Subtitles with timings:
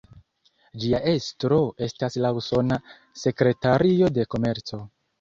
[0.83, 2.81] Ĝia estro estas la Usona
[3.27, 4.87] Sekretario de Komerco.